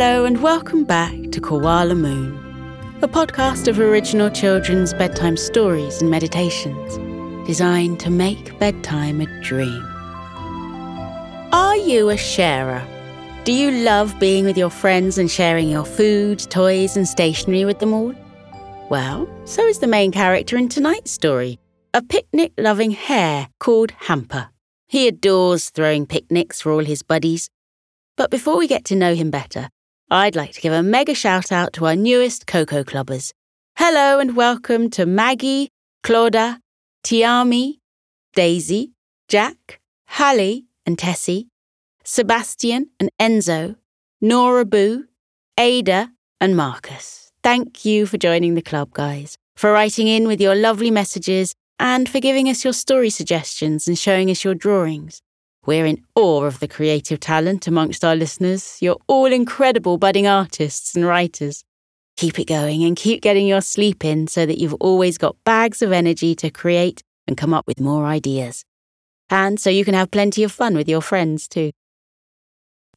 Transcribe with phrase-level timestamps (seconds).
[0.00, 2.38] Hello, and welcome back to Koala Moon,
[3.02, 6.96] a podcast of original children's bedtime stories and meditations
[7.48, 9.82] designed to make bedtime a dream.
[11.52, 12.80] Are you a sharer?
[13.42, 17.80] Do you love being with your friends and sharing your food, toys, and stationery with
[17.80, 18.14] them all?
[18.90, 21.58] Well, so is the main character in tonight's story,
[21.92, 24.50] a picnic loving hare called Hamper.
[24.86, 27.50] He adores throwing picnics for all his buddies.
[28.16, 29.70] But before we get to know him better,
[30.10, 33.34] I'd like to give a mega shout out to our newest Koko Clubbers.
[33.76, 35.68] Hello and welcome to Maggie,
[36.02, 36.60] Claudia,
[37.04, 37.74] Tiami,
[38.34, 38.92] Daisy,
[39.28, 41.48] Jack, Hallie and Tessie,
[42.04, 43.76] Sebastian and Enzo,
[44.22, 45.04] Nora Boo,
[45.58, 47.30] Ada and Marcus.
[47.42, 52.08] Thank you for joining the club, guys, for writing in with your lovely messages and
[52.08, 55.20] for giving us your story suggestions and showing us your drawings.
[55.68, 58.78] We're in awe of the creative talent amongst our listeners.
[58.80, 61.62] You're all incredible budding artists and writers.
[62.16, 65.82] Keep it going and keep getting your sleep in so that you've always got bags
[65.82, 68.64] of energy to create and come up with more ideas.
[69.28, 71.72] And so you can have plenty of fun with your friends too.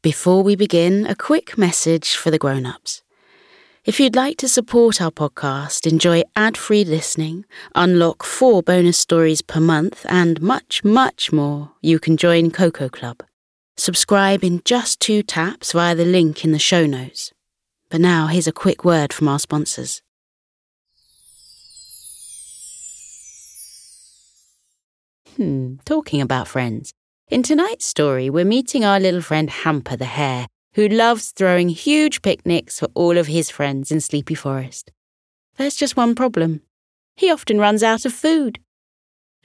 [0.02, 3.03] Before we begin, a quick message for the grown ups.
[3.84, 9.42] If you'd like to support our podcast, enjoy ad free listening, unlock four bonus stories
[9.42, 13.24] per month, and much, much more, you can join Koko Club.
[13.78, 17.32] Subscribe in just two taps via the link in the show notes.
[17.90, 20.04] But now, here's a quick word from our sponsors.
[25.38, 26.94] Hmm, talking about friends.
[27.30, 32.22] In tonight's story, we're meeting our little friend Hamper the hare, who loves throwing huge
[32.22, 34.91] picnics for all of his friends in Sleepy Forest.
[35.58, 36.61] There's just one problem.
[37.16, 38.59] He often runs out of food.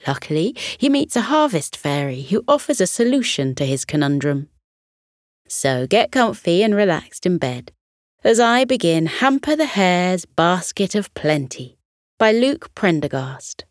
[0.05, 4.49] Luckily, he meets a harvest fairy who offers a solution to his conundrum.
[5.47, 7.71] So get comfy and relaxed in bed
[8.23, 11.77] as I begin Hamper the Hare's Basket of Plenty
[12.17, 13.63] by Luke Prendergast.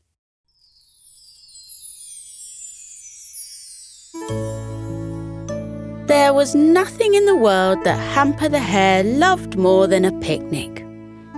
[6.06, 10.86] There was nothing in the world that Hamper the Hare loved more than a picnic.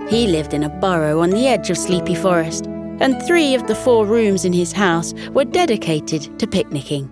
[0.09, 3.73] He lived in a burrow on the edge of Sleepy Forest, and three of the
[3.73, 7.09] four rooms in his house were dedicated to picnicking.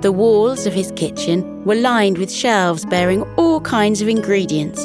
[0.00, 4.84] The walls of his kitchen were lined with shelves bearing all kinds of ingredients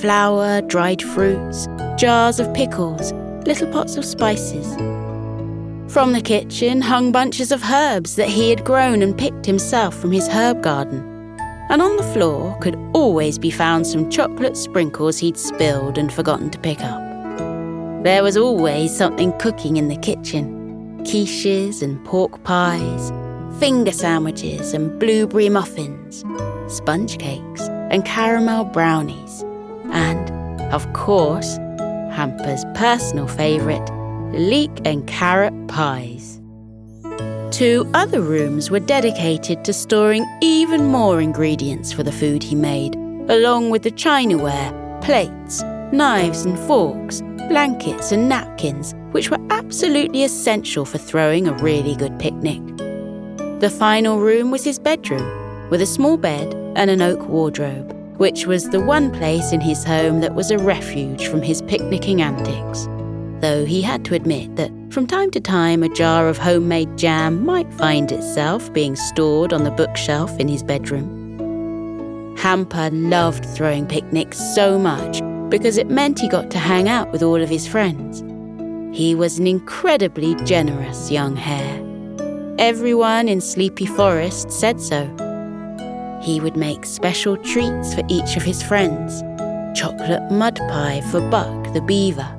[0.00, 1.68] flour, dried fruits,
[1.98, 3.12] jars of pickles,
[3.46, 4.74] little pots of spices.
[5.92, 10.12] From the kitchen hung bunches of herbs that he had grown and picked himself from
[10.12, 11.12] his herb garden
[11.70, 16.50] and on the floor could always be found some chocolate sprinkles he'd spilled and forgotten
[16.50, 17.02] to pick up.
[18.02, 20.56] There was always something cooking in the kitchen
[21.06, 23.12] quiches and pork pies,
[23.60, 26.24] finger sandwiches and blueberry muffins,
[26.66, 29.42] sponge cakes and caramel brownies,
[29.92, 31.58] and, of course,
[32.10, 33.88] Hamper's personal favourite,
[34.32, 36.35] leek and carrot pies.
[37.52, 42.96] Two other rooms were dedicated to storing even more ingredients for the food he made,
[43.28, 45.62] along with the chinaware, plates,
[45.92, 52.18] knives and forks, blankets and napkins, which were absolutely essential for throwing a really good
[52.18, 52.60] picnic.
[53.60, 58.46] The final room was his bedroom, with a small bed and an oak wardrobe, which
[58.46, 62.86] was the one place in his home that was a refuge from his picnicking antics.
[63.40, 67.44] Though he had to admit that from time to time, a jar of homemade jam
[67.44, 72.34] might find itself being stored on the bookshelf in his bedroom.
[72.38, 75.20] Hamper loved throwing picnics so much
[75.50, 78.22] because it meant he got to hang out with all of his friends.
[78.96, 81.82] He was an incredibly generous young hare.
[82.58, 85.04] Everyone in Sleepy Forest said so.
[86.22, 89.22] He would make special treats for each of his friends
[89.76, 92.34] chocolate mud pie for Buck the beaver,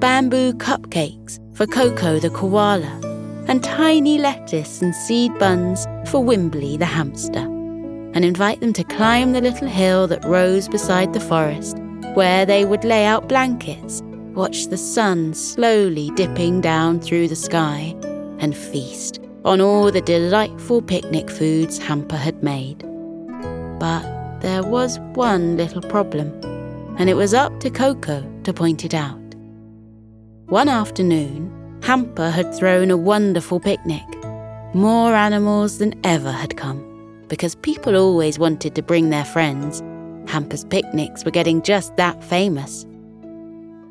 [0.00, 3.00] bamboo cupcakes for Coco the koala,
[3.48, 7.40] and tiny lettuce and seed buns for Wimbley the hamster,
[8.14, 11.76] and invite them to climb the little hill that rose beside the forest,
[12.14, 14.00] where they would lay out blankets,
[14.32, 17.94] watch the sun slowly dipping down through the sky,
[18.38, 22.78] and feast on all the delightful picnic foods Hamper had made.
[23.78, 26.32] But there was one little problem,
[26.96, 29.19] and it was up to Coco to point it out.
[30.50, 34.02] One afternoon, Hamper had thrown a wonderful picnic.
[34.74, 39.80] More animals than ever had come, because people always wanted to bring their friends.
[40.28, 42.84] Hamper's picnics were getting just that famous.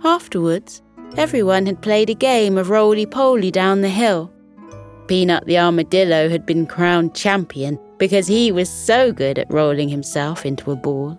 [0.04, 0.82] Afterwards,
[1.16, 4.30] everyone had played a game of roly poly down the hill.
[5.08, 10.46] Peanut the armadillo had been crowned champion because he was so good at rolling himself
[10.46, 11.18] into a ball.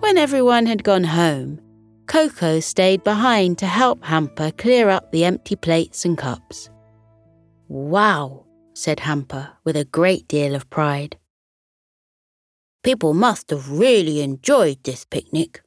[0.00, 1.61] When everyone had gone home,
[2.06, 6.68] Coco stayed behind to help Hamper clear up the empty plates and cups.
[7.68, 8.44] Wow,
[8.74, 11.16] said Hamper with a great deal of pride.
[12.82, 15.62] People must have really enjoyed this picnic.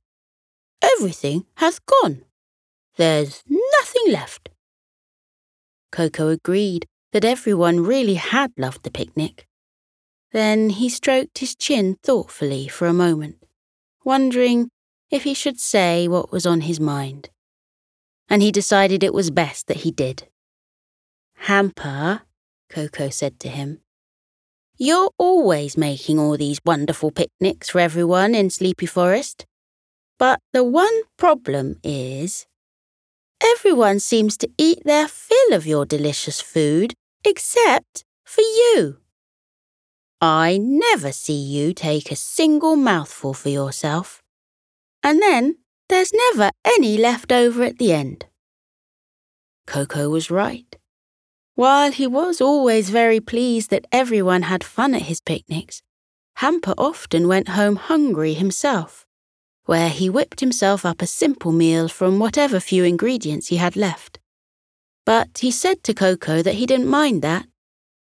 [0.82, 2.24] Everything has gone.
[2.98, 4.50] There's nothing left.
[5.92, 9.48] Coco agreed that everyone really had loved the picnic.
[10.34, 13.38] Then he stroked his chin thoughtfully for a moment,
[14.04, 14.70] wondering
[15.12, 17.30] if he should say what was on his mind.
[18.30, 20.28] And he decided it was best that he did.
[21.36, 22.22] Hamper,
[22.69, 23.81] Coco said to him,
[24.78, 29.46] you're always making all these wonderful picnics for everyone in Sleepy Forest.
[30.19, 32.46] But the one problem is
[33.42, 36.94] everyone seems to eat their fill of your delicious food
[37.24, 38.98] except for you.
[40.19, 44.22] I never see you take a single mouthful for yourself.
[45.06, 45.57] And then
[45.88, 48.25] there's never any left over at the end.
[49.68, 50.75] Coco was right.
[51.54, 55.84] While he was always very pleased that everyone had fun at his picnics,
[56.38, 59.06] Hamper often went home hungry himself,
[59.66, 64.18] where he whipped himself up a simple meal from whatever few ingredients he had left.
[65.06, 67.46] But he said to Coco that he didn't mind that.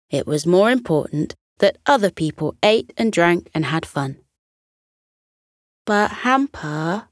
[0.08, 4.18] It was more important that other people ate and drank and had fun.
[5.84, 7.08] But Hamper,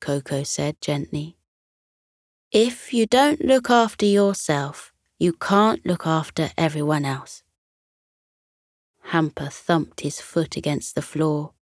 [0.00, 1.36] Coco said gently,
[2.52, 7.42] if you don't look after yourself, you can't look after everyone else.
[9.06, 11.54] Hamper thumped his foot against the floor.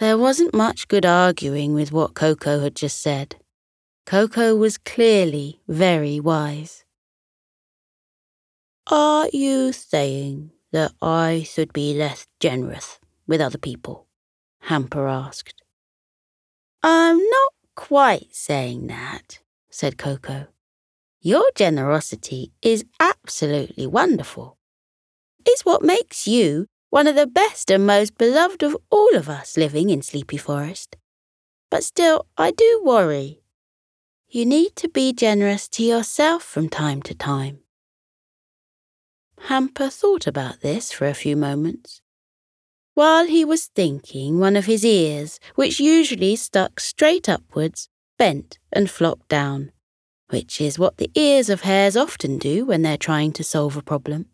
[0.00, 3.36] There wasn't much good arguing with what Coco had just said.
[4.06, 6.84] Coco was clearly very wise.
[8.88, 12.98] Are you saying that I should be less generous
[13.28, 14.03] with other people?
[14.68, 15.62] Hamper asked.
[16.82, 20.46] I'm not quite saying that, said Coco.
[21.20, 24.56] Your generosity is absolutely wonderful.
[25.44, 29.58] It's what makes you one of the best and most beloved of all of us
[29.58, 30.96] living in Sleepy Forest.
[31.70, 33.42] But still, I do worry.
[34.28, 37.58] You need to be generous to yourself from time to time.
[39.48, 42.00] Hamper thought about this for a few moments.
[42.94, 47.88] While he was thinking, one of his ears, which usually stuck straight upwards,
[48.18, 49.72] bent and flopped down
[50.34, 53.82] which is what the ears of hares often do when they're trying to solve a
[53.82, 54.26] problem.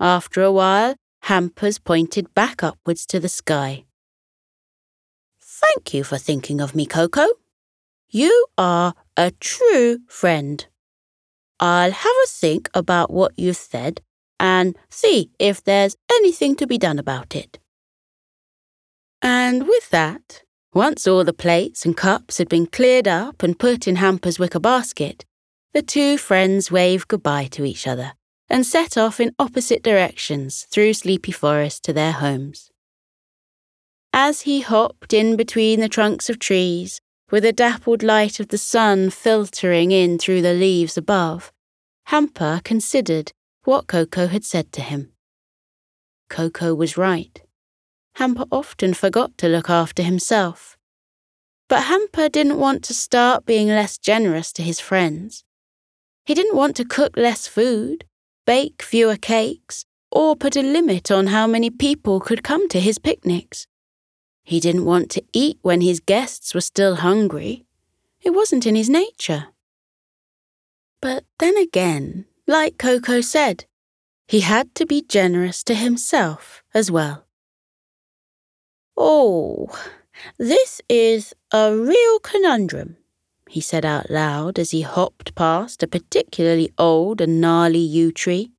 [0.00, 3.84] After a while, Hampers pointed back upwards to the sky.
[5.40, 7.26] Thank you for thinking of me, Coco.
[8.08, 10.66] You are a true friend.
[11.60, 14.00] I'll have a think about what you've said
[14.40, 17.58] and see if there's anything to be done about it.
[19.20, 20.42] And with that,
[20.72, 24.60] once all the plates and cups had been cleared up and put in Hamper's wicker
[24.60, 25.24] basket,
[25.72, 28.12] the two friends waved goodbye to each other
[28.48, 32.70] and set off in opposite directions through Sleepy Forest to their homes.
[34.12, 37.00] As he hopped in between the trunks of trees,
[37.30, 41.52] with the dappled light of the sun filtering in through the leaves above,
[42.06, 43.32] Hamper considered
[43.68, 45.12] what Coco had said to him.
[46.30, 47.42] Coco was right.
[48.14, 50.78] Hamper often forgot to look after himself.
[51.68, 55.44] But Hamper didn't want to start being less generous to his friends.
[56.24, 58.06] He didn't want to cook less food,
[58.46, 62.98] bake fewer cakes, or put a limit on how many people could come to his
[62.98, 63.66] picnics.
[64.44, 67.66] He didn't want to eat when his guests were still hungry.
[68.22, 69.48] It wasn't in his nature.
[71.02, 73.66] But then again, like Coco said,
[74.26, 77.26] he had to be generous to himself as well.
[78.96, 79.68] Oh,
[80.38, 82.96] this is a real conundrum,
[83.48, 88.50] he said out loud as he hopped past a particularly old and gnarly yew tree.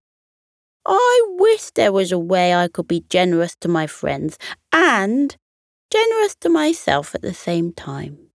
[0.86, 4.38] I wish there was a way I could be generous to my friends
[4.72, 5.36] and
[5.92, 8.30] generous to myself at the same time.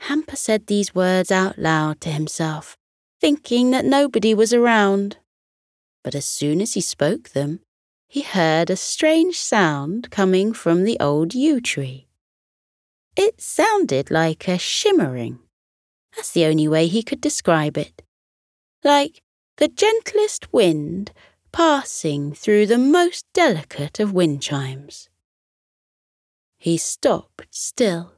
[0.00, 2.76] Hamper said these words out loud to himself,
[3.22, 5.16] thinking that nobody was around.
[6.02, 7.60] But as soon as he spoke them,
[8.08, 12.08] he heard a strange sound coming from the old yew tree.
[13.14, 15.38] It sounded like a shimmering.
[16.16, 18.02] That's the only way he could describe it.
[18.82, 19.22] Like
[19.58, 21.12] the gentlest wind
[21.52, 25.08] passing through the most delicate of wind chimes.
[26.58, 28.14] He stopped still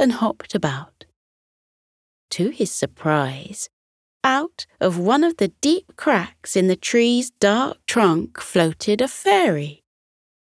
[0.00, 1.04] and hopped about.
[2.30, 3.68] To his surprise,
[4.24, 9.82] out of one of the deep cracks in the tree's dark trunk floated a fairy.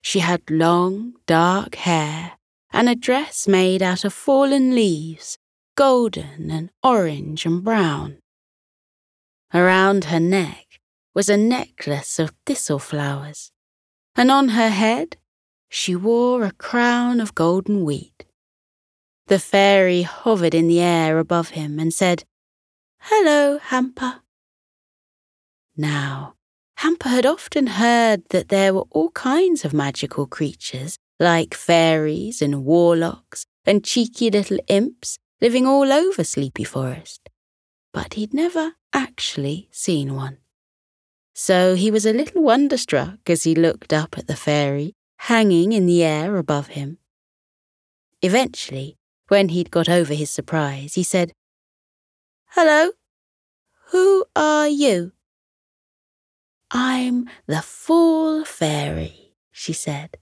[0.01, 2.39] She had long, dark hair
[2.71, 5.37] and a dress made out of fallen leaves,
[5.75, 8.17] golden and orange and brown.
[9.53, 10.79] Around her neck
[11.15, 13.51] was a necklace of thistle flowers,
[14.15, 15.17] and on her head
[15.69, 18.25] she wore a crown of golden wheat.
[19.27, 22.23] The fairy hovered in the air above him and said,
[23.01, 24.21] Hello, Hamper.
[25.75, 26.35] Now,
[26.77, 32.65] Hamper had often heard that there were all kinds of magical creatures, like fairies and
[32.65, 37.29] warlocks and cheeky little imps living all over Sleepy Forest,
[37.93, 40.37] but he'd never actually seen one.
[41.33, 45.85] So he was a little wonderstruck as he looked up at the fairy hanging in
[45.85, 46.97] the air above him.
[48.21, 51.31] Eventually, when he'd got over his surprise, he said,
[52.53, 52.89] Hello,
[53.91, 55.11] who are you?
[56.71, 60.17] I'm the Fall Fairy, she said.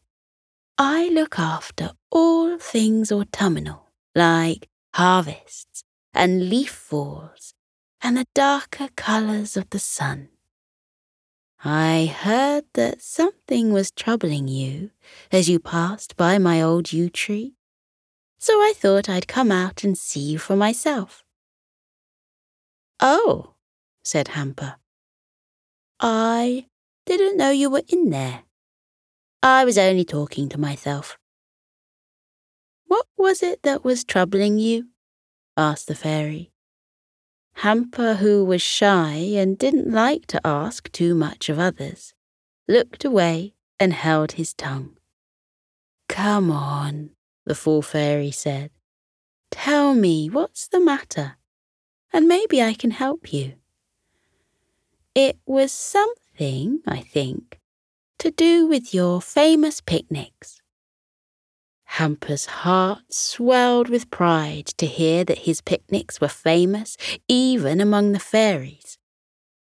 [0.78, 7.54] I look after all things autumnal, like harvests and leaf falls
[8.02, 10.28] and the darker colours of the sun.
[11.64, 14.92] I heard that something was troubling you
[15.32, 17.54] as you passed by my old yew tree,
[18.38, 21.24] so I thought I'd come out and see you for myself.
[23.00, 23.54] Oh,
[24.04, 24.78] said Hamper.
[26.00, 26.66] I
[27.06, 28.44] didn't know you were in there.
[29.44, 31.18] I was only talking to myself.
[32.88, 34.88] What was it that was troubling you?
[35.56, 36.52] asked the fairy.
[37.56, 42.14] Hamper, who was shy and didn't like to ask too much of others,
[42.68, 44.98] looked away and held his tongue.
[46.08, 47.12] Come on,
[47.46, 48.72] the Fall Fairy said.
[49.50, 51.38] Tell me what's the matter,
[52.14, 53.54] and maybe I can help you.
[55.16, 57.60] It was something, I think,
[58.20, 60.62] to do with your famous picnics.
[61.86, 66.98] Hamper's heart swelled with pride to hear that his picnics were famous
[67.28, 68.98] even among the fairies,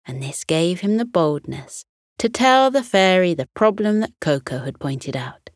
[0.05, 1.86] and this gave him the boldness
[2.19, 5.50] to tell the fairy the problem that Coco had pointed out.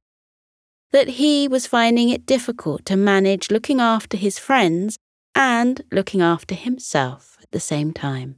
[0.91, 4.97] That he was finding it difficult to manage looking after his friends
[5.35, 8.37] and looking after himself at the same time.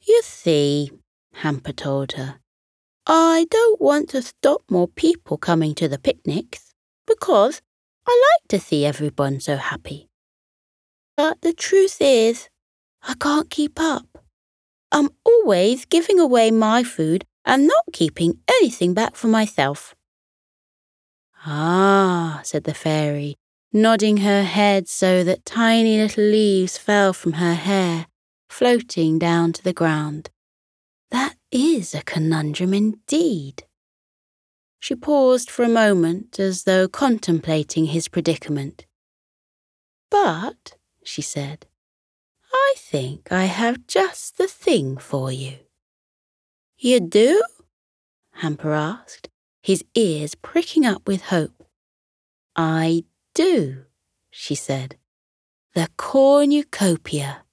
[0.00, 0.90] You see,
[1.34, 2.40] Hamper told her,
[3.06, 6.74] I don't want to stop more people coming to the picnics
[7.06, 7.62] because
[8.06, 10.08] I like to see everyone so happy.
[11.16, 12.48] But the truth is,
[13.02, 14.24] I can't keep up.
[14.90, 19.94] I'm always giving away my food and not keeping anything back for myself.
[21.46, 23.36] Ah, said the fairy,
[23.76, 28.06] nodding her head so that tiny little leaves fell from her hair,
[28.48, 30.30] floating down to the ground.
[31.10, 33.64] That is a conundrum indeed.
[34.80, 38.86] She paused for a moment as though contemplating his predicament.
[40.10, 41.66] But, she said,
[42.54, 45.58] I think I have just the thing for you.
[46.78, 47.42] You do?
[48.36, 49.28] Hamper asked,
[49.62, 51.66] his ears pricking up with hope.
[52.54, 53.04] I
[53.36, 53.84] do,
[54.30, 54.96] she said.
[55.74, 57.44] The cornucopia.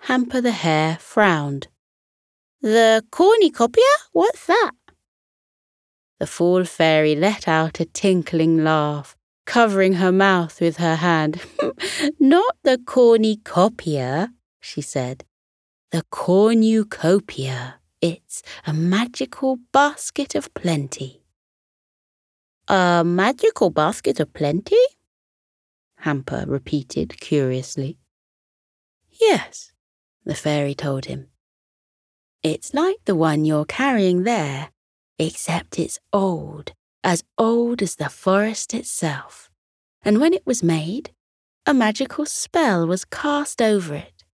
[0.00, 1.68] Hamper the Hare frowned.
[2.60, 3.94] The cornucopia?
[4.12, 4.72] What's that?
[6.18, 11.40] The Fall Fairy let out a tinkling laugh, covering her mouth with her hand.
[12.18, 15.24] Not the cornucopia, she said.
[15.92, 17.76] The cornucopia.
[18.00, 21.21] It's a magical basket of plenty.
[22.72, 24.80] A magical basket of plenty?
[25.96, 27.98] Hamper repeated curiously.
[29.10, 29.72] Yes,
[30.24, 31.26] the fairy told him.
[32.42, 34.70] It's like the one you're carrying there,
[35.18, 36.72] except it's old,
[37.04, 39.50] as old as the forest itself.
[40.00, 41.10] And when it was made,
[41.66, 44.24] a magical spell was cast over it.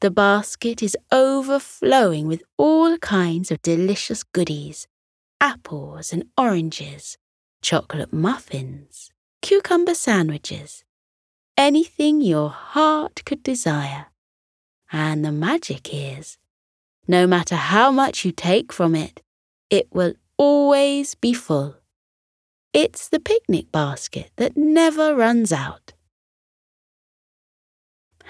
[0.00, 4.88] The basket is overflowing with all kinds of delicious goodies
[5.40, 7.16] apples and oranges,
[7.64, 10.84] chocolate muffins, cucumber sandwiches,
[11.56, 14.08] anything your heart could desire.
[14.92, 16.36] And the magic is,
[17.08, 19.22] no matter how much you take from it,
[19.70, 21.76] it will always be full.
[22.74, 25.94] It's the picnic basket that never runs out.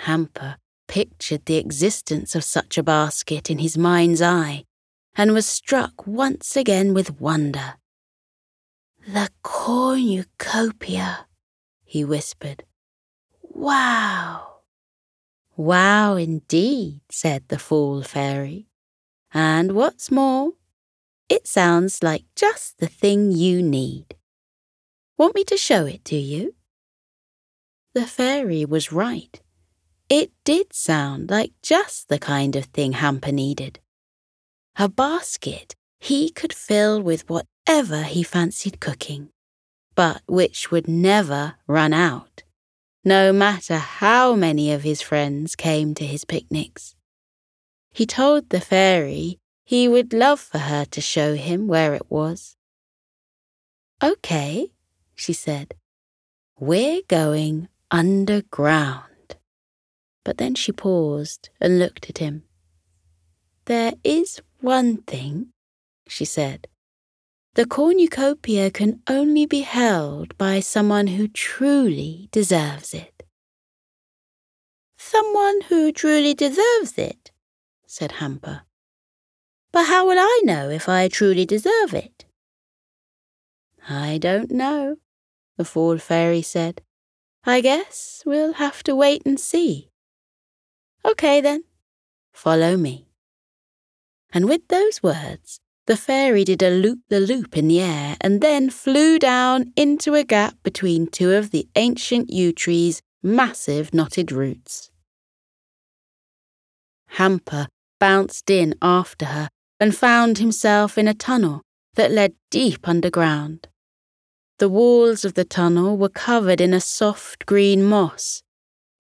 [0.06, 4.62] Hamper pictured the existence of such a basket in his mind's eye
[5.16, 7.74] and was struck once again with wonder.
[9.06, 11.26] The cornucopia,
[11.84, 12.64] he whispered.
[13.42, 14.61] Wow!
[15.56, 18.66] Wow indeed, said the Fall Fairy.
[19.34, 20.52] And what's more,
[21.28, 24.16] it sounds like just the thing you need.
[25.18, 26.54] Want me to show it to you?
[27.92, 29.38] The fairy was right.
[30.08, 33.80] It did sound like just the kind of thing Hamper needed.
[34.76, 39.30] A basket he could fill with whatever he fancied cooking,
[39.94, 42.42] but which would never run out,
[43.06, 46.94] no matter how many of his friends came to his picnics.
[47.90, 52.54] He told the fairy he would love for her to show him where it was.
[54.02, 54.73] Okay,
[55.14, 55.73] she said.
[56.61, 59.37] We're going underground.
[60.23, 62.42] But then she paused and looked at him.
[63.64, 65.53] There is one thing
[66.08, 66.68] she said.
[67.54, 73.23] The cornucopia can only be held by someone who truly deserves it.
[74.99, 77.30] Someone who truly deserves it,
[77.87, 78.62] said Hamper.
[79.73, 82.25] But how will I know if I truly deserve it?
[83.88, 84.96] I don't know,
[85.56, 86.80] the Fall Fairy said.
[87.44, 89.90] I guess we'll have to wait and see.
[91.04, 91.64] Okay then,
[92.32, 93.06] follow me.
[94.32, 98.40] And with those words, the fairy did a loop the loop in the air and
[98.40, 104.32] then flew down into a gap between two of the ancient yew tree's massive knotted
[104.32, 104.90] roots.
[107.08, 107.68] Hamper
[108.00, 109.48] bounced in after her
[109.78, 111.62] and found himself in a tunnel
[111.94, 113.68] that led deep underground.
[114.58, 118.42] The walls of the tunnel were covered in a soft green moss,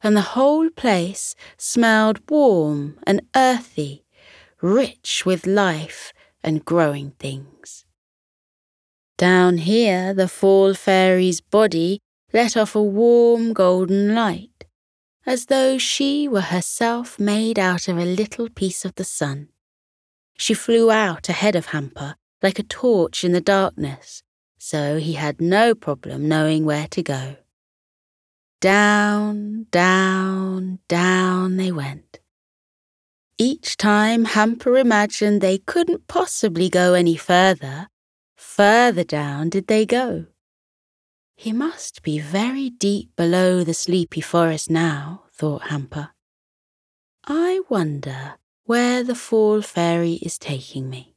[0.02, 4.04] and the whole place smelled warm and earthy,
[4.60, 6.12] rich with life
[6.44, 7.84] and growing things.
[9.16, 12.00] Down here, the Fall Fairy's body
[12.32, 14.66] let off a warm golden light,
[15.24, 19.48] as though she were herself made out of a little piece of the sun.
[20.36, 24.22] She flew out ahead of Hamper like a torch in the darkness,
[24.58, 27.36] so he had no problem knowing where to go.
[28.60, 32.18] Down, down, down they went.
[33.44, 37.88] Each time Hamper imagined they couldn't possibly go any further,
[38.36, 40.24] further down did they go.
[41.36, 46.12] He must be very deep below the sleepy forest now, thought Hamper.
[47.26, 51.14] I wonder where the Fall Fairy is taking me.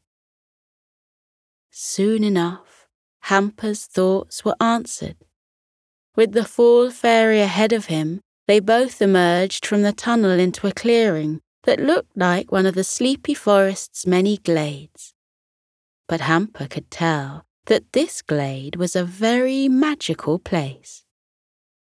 [1.72, 2.90] Soon enough,
[3.32, 5.16] Hamper's thoughts were answered.
[6.18, 10.74] With the Fall Fairy ahead of him, they both emerged from the tunnel into a
[10.74, 15.14] clearing that looked like one of the sleepy forest's many glades.
[16.08, 21.04] But Hamper could tell that this glade was a very magical place.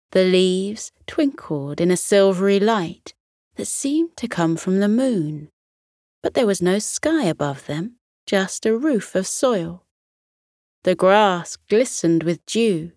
[0.10, 3.14] The leaves twinkled in a silvery light
[3.58, 5.50] that seemed to come from the moon,
[6.24, 9.86] but there was no sky above them, just a roof of soil.
[10.84, 12.94] The grass glistened with dew,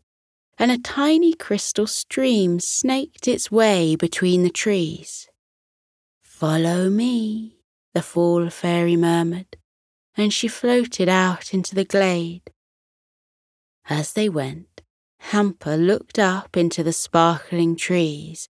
[0.57, 5.29] and a tiny crystal stream snaked its way between the trees.
[6.43, 7.55] Follow me,
[7.95, 9.57] the Fall Fairy murmured,
[10.17, 12.51] and she floated out into the glade.
[13.89, 14.83] As they went,
[15.31, 18.49] Hamper looked up into the sparkling trees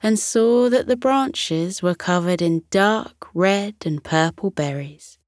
[0.00, 5.18] and saw that the branches were covered in dark red and purple berries.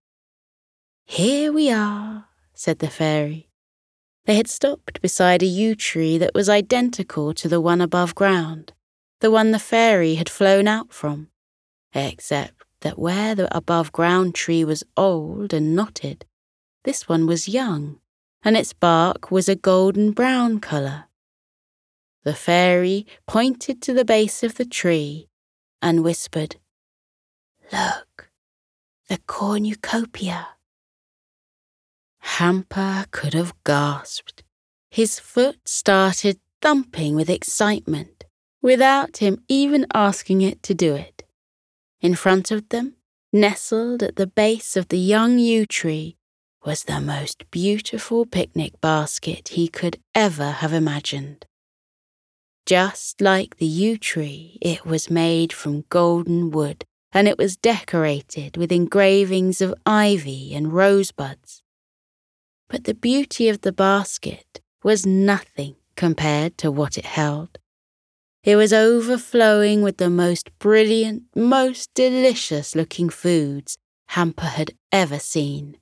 [1.07, 3.49] Here we are, said the fairy.
[4.25, 8.73] They had stopped beside a yew tree that was identical to the one above ground,
[9.19, 11.27] the one the fairy had flown out from
[11.95, 16.27] except that where the above ground tree was old and knotted,
[16.85, 17.99] this one was young,
[18.43, 21.05] and its bark was a golden brown colour.
[22.25, 25.29] The fairy pointed to the base of the tree
[25.81, 26.57] and whispered,
[27.73, 28.31] Look,
[29.09, 30.49] the cornucopia.
[32.19, 34.43] Hamper could have gasped.
[34.91, 38.25] His foot started thumping with excitement
[38.63, 41.24] without him even asking it to do it.
[42.05, 42.97] In front of them,
[43.33, 46.19] nestled at the base of the young yew tree,
[46.63, 51.47] was the most beautiful picnic basket he could ever have imagined.
[52.67, 58.59] Just like the yew tree, it was made from golden wood, and it was decorated
[58.59, 61.63] with engravings of ivy and rosebuds.
[62.69, 67.59] But the beauty of the basket was nothing compared to what it held.
[68.45, 73.79] It was overflowing with the most brilliant, most delicious looking foods
[74.09, 75.79] Hamper had ever seen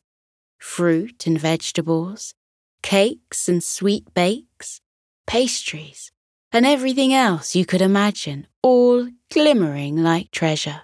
[0.58, 2.34] fruit and vegetables,
[2.80, 4.80] cakes and sweet bakes,
[5.26, 6.12] pastries,
[6.52, 10.82] and everything else you could imagine, all glimmering like treasure.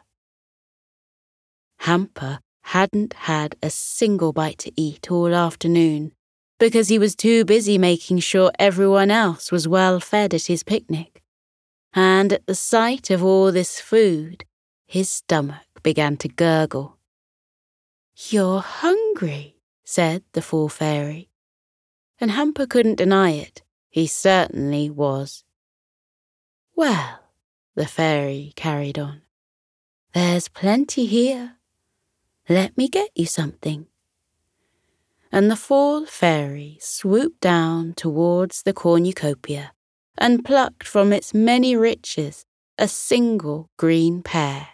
[1.78, 6.10] Hamper hadn't had a single bite to eat all afternoon,
[6.58, 11.22] because he was too busy making sure everyone else was well fed at his picnic.
[11.94, 14.44] And at the sight of all this food,
[14.86, 16.98] his stomach began to gurgle.
[18.30, 21.30] You're hungry, said the Fall Fairy.
[22.20, 23.62] And Hamper couldn't deny it.
[23.88, 25.44] He certainly was.
[26.74, 27.20] Well,
[27.74, 29.22] the fairy carried on,
[30.14, 31.56] there's plenty here.
[32.48, 33.86] Let me get you something
[35.30, 39.72] and the Fall Fairy swooped down towards the cornucopia
[40.18, 42.44] and plucked from its many riches
[42.76, 44.68] a single green pear.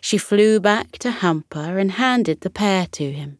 [0.00, 3.38] She flew back to Hamper and handed the pear to him.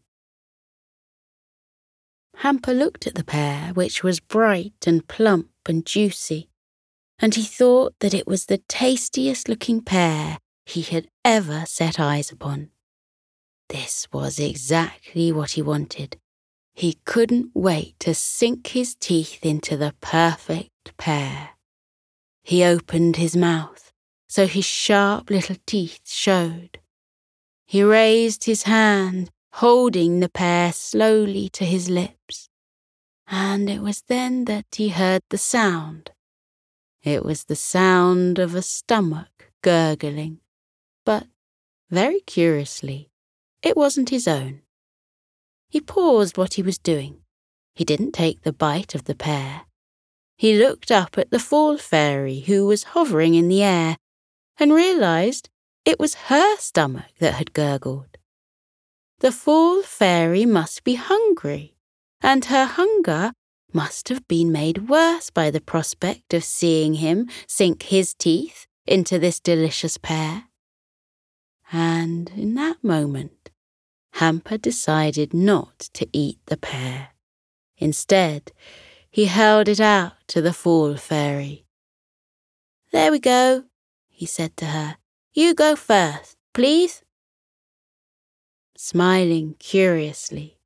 [2.37, 6.49] Hamper looked at the pear, which was bright and plump and juicy,
[7.19, 12.31] and he thought that it was the tastiest looking pear he had ever set eyes
[12.31, 12.69] upon.
[13.67, 16.17] This was exactly what he wanted.
[16.73, 21.51] He couldn't wait to sink his teeth into the perfect pear.
[22.43, 23.89] He opened his mouth
[24.29, 26.79] so his sharp little teeth showed.
[27.65, 32.47] He raised his hand, holding the pear slowly to his lips,
[33.27, 36.11] and it was then that he heard the sound.
[37.03, 40.39] It was the sound of a stomach gurgling,
[41.05, 41.25] but
[41.89, 43.09] very curiously,
[43.63, 44.61] it wasn't his own.
[45.69, 47.21] He paused what he was doing.
[47.73, 49.61] He didn't take the bite of the pear.
[50.39, 53.97] He looked up at the Fall Fairy who was hovering in the air
[54.57, 55.49] and realized
[55.83, 58.17] it was her stomach that had gurgled.
[59.19, 61.75] The Fall Fairy must be hungry,
[62.21, 63.33] and her hunger
[63.73, 69.19] must have been made worse by the prospect of seeing him sink his teeth into
[69.19, 70.45] this delicious pear.
[71.69, 73.49] And in that moment,
[74.13, 77.09] Hamper decided not to eat the pear.
[77.77, 78.53] Instead,
[79.09, 81.65] he held it out to the Fall Fairy.
[82.91, 83.63] There we go,
[84.07, 84.97] he said to her.
[85.33, 87.03] You go first, please.
[88.77, 90.59] Smiling curiously,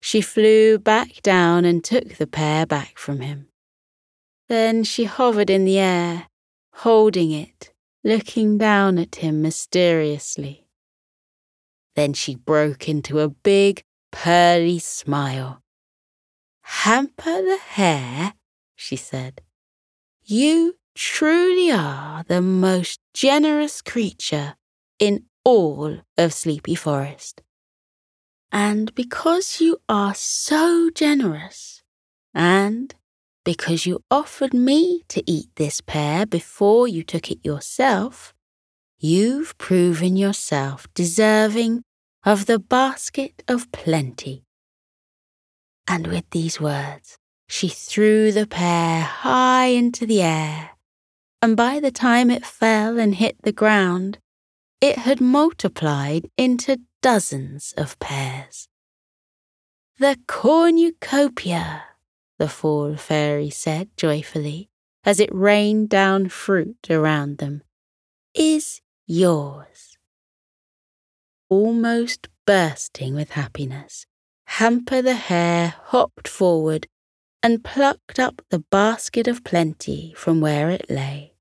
[0.00, 3.48] she flew back down and took the pear back from him.
[4.48, 6.28] Then she hovered in the air,
[6.72, 10.66] holding it, looking down at him mysteriously.
[11.94, 15.60] Then she broke into a big, pearly smile.
[16.70, 18.34] Hamper the Hare,
[18.76, 19.40] she said,
[20.22, 24.54] you truly are the most generous creature
[24.98, 27.40] in all of Sleepy Forest.
[28.52, 31.82] And because you are so generous,
[32.34, 32.94] and
[33.44, 38.34] because you offered me to eat this pear before you took it yourself,
[38.98, 41.82] you've proven yourself deserving
[42.24, 44.44] of the basket of plenty.
[45.88, 50.70] And with these words, she threw the pear high into the air,
[51.40, 54.18] and by the time it fell and hit the ground,
[54.80, 58.68] it had multiplied into dozens of pears.
[59.98, 61.84] The cornucopia,
[62.38, 64.68] the Fall Fairy said joyfully
[65.04, 67.62] as it rained down fruit around them,
[68.34, 69.96] is yours
[71.48, 74.06] almost bursting with happiness,
[74.52, 76.88] Hamper the Hare hopped forward
[77.42, 81.34] and plucked up the basket of plenty from where it lay.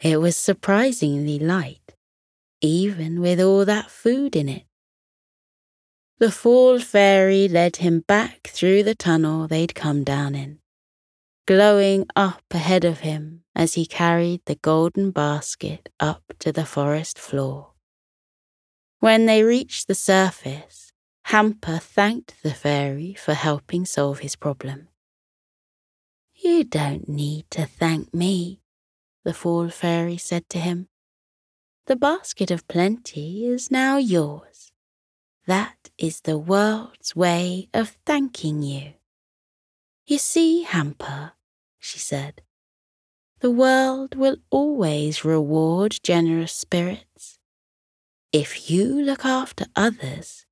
[0.00, 1.94] It was surprisingly light,
[2.62, 4.64] even with all that food in it.
[6.18, 10.60] The Fall Fairy led him back through the tunnel they'd come down in,
[11.46, 17.18] glowing up ahead of him as he carried the golden basket up to the forest
[17.18, 17.72] floor.
[19.00, 20.93] When they reached the surface,
[21.24, 24.88] Hamper thanked the fairy for helping solve his problem.
[26.34, 28.60] You don't need to thank me,
[29.24, 30.88] the Fall Fairy said to him.
[31.86, 34.70] The basket of plenty is now yours.
[35.46, 38.94] That is the world's way of thanking you.
[40.06, 41.32] You see, Hamper,
[41.78, 42.42] she said,
[43.40, 47.38] the world will always reward generous spirits.
[48.32, 50.46] If you look after others,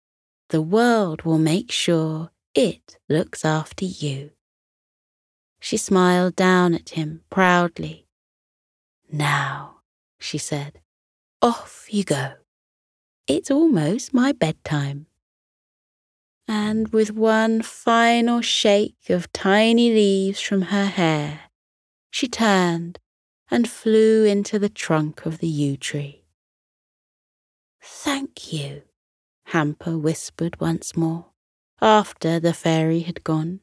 [0.53, 4.31] the world will make sure it looks after you.
[5.61, 8.07] She smiled down at him proudly.
[9.11, 9.77] Now,
[10.21, 10.81] she said,
[11.41, 12.35] off you go.
[13.27, 15.07] It's almost my bedtime.
[16.47, 21.45] And with one final shake of tiny leaves from her hair,
[22.11, 22.99] she turned
[23.51, 26.27] and flew into the trunk of the yew tree.
[27.81, 28.83] Thank you,
[29.53, 31.27] Hamper whispered once more,
[31.83, 33.61] after the fairy had gone.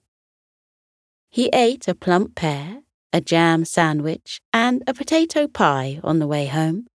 [1.32, 6.46] He ate a plump pear, a jam sandwich, and a potato pie on the way
[6.46, 6.86] home,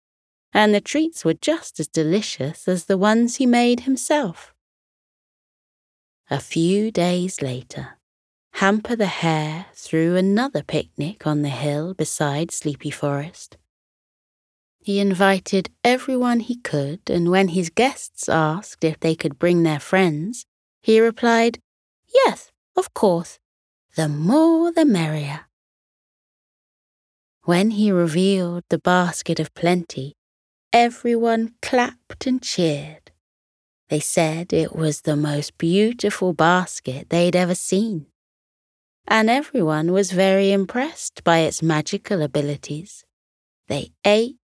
[0.52, 4.54] and the treats were just as delicious as the ones he made himself.
[6.30, 7.98] A few days later,
[8.52, 13.57] Hamper the Hare threw another picnic on the hill beside Sleepy Forest.
[14.85, 19.81] He invited everyone he could, and when his guests asked if they could bring their
[19.81, 20.44] friends,
[20.83, 21.59] he replied,
[22.27, 23.38] Yes, of course.
[23.97, 25.47] The more the merrier.
[27.44, 30.12] When he revealed the basket of plenty,
[30.70, 33.11] everyone clapped and cheered.
[33.88, 38.09] They said it was the most beautiful basket they'd ever seen.
[39.09, 43.07] And everyone was very impressed by its magical abilities.
[43.68, 44.37] They ate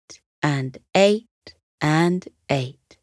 [0.41, 2.97] and ate and ate,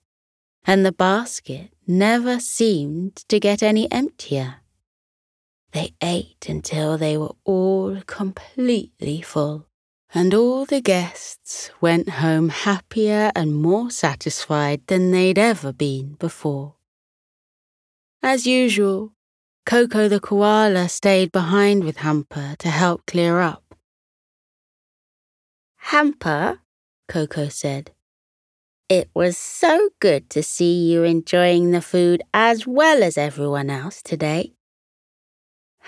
[0.64, 4.57] and the basket never seemed to get any emptier.
[5.72, 9.66] They ate until they were all completely full,
[10.14, 16.75] and all the guests went home happier and more satisfied than they'd ever been before.
[18.22, 19.12] As usual,
[19.66, 23.75] Coco the koala stayed behind with Hamper to help clear up.
[25.77, 26.61] Hamper,
[27.09, 27.92] Coco said.
[28.88, 34.03] It was so good to see you enjoying the food as well as everyone else
[34.03, 34.53] today.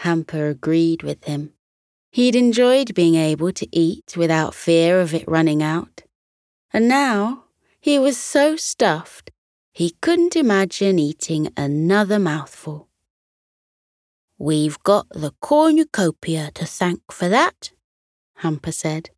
[0.02, 1.52] Hamper agreed with him.
[2.11, 6.02] He'd enjoyed being able to eat without fear of it running out.
[6.72, 7.44] And now
[7.81, 9.31] he was so stuffed
[9.78, 12.88] he couldn't imagine eating another mouthful.
[14.37, 17.70] We've got the cornucopia to thank for that,
[18.38, 19.11] Hamper said.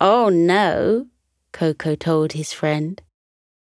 [0.00, 1.08] Oh no,
[1.52, 3.02] Coco told his friend.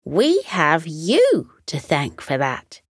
[0.05, 2.83] We have you to thank for that.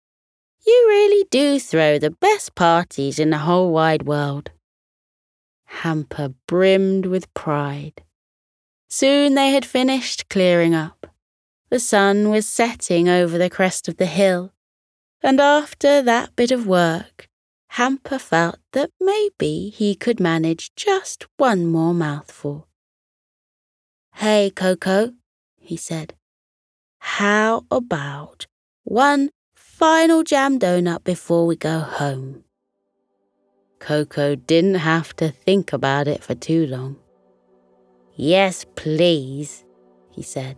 [0.67, 4.51] You really do throw the best parties in the whole wide world.
[5.67, 8.03] Hamper brimmed with pride.
[8.89, 11.07] Soon they had finished clearing up.
[11.71, 14.53] The sun was setting over the crest of the hill,
[15.23, 17.29] and after that bit of work,
[17.73, 22.67] Hamper felt that maybe he could manage just one more mouthful.
[24.19, 25.13] Hey, Coco,
[25.61, 26.15] he said.
[26.99, 28.49] How about
[28.83, 32.43] one final jam donut before we go home?
[33.79, 36.97] Coco didn't have to think about it for too long.
[38.17, 39.65] Yes, please,
[40.11, 40.57] he said.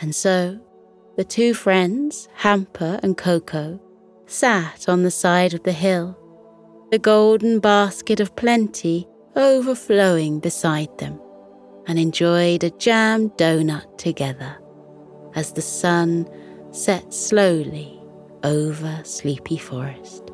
[0.00, 0.60] And so
[1.16, 3.80] the two friends, Hamper and Coco,
[4.26, 6.16] sat on the side of the hill,
[6.92, 11.18] the golden basket of plenty overflowing beside them
[11.86, 14.56] and enjoyed a jam donut together
[15.34, 16.28] as the sun
[16.72, 18.00] set slowly
[18.42, 20.25] over Sleepy Forest.